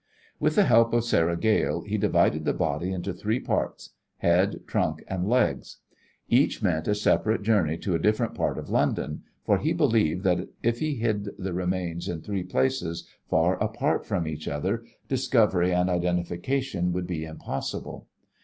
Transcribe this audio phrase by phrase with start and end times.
[0.39, 5.03] With the help of Sarah Gale he divided the body into three parts head, trunk
[5.07, 5.77] and legs.
[6.27, 10.47] Each meant a separate journey to a different part of London, for he believed that
[10.63, 15.87] if he hid the remains in three places far apart from each other discovery and
[15.87, 18.07] identification would be impossible.